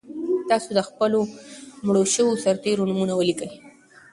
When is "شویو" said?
2.13-2.41